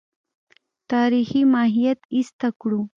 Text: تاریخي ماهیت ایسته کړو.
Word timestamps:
تاریخي 0.91 1.41
ماهیت 1.53 1.99
ایسته 2.15 2.47
کړو. 2.59 2.81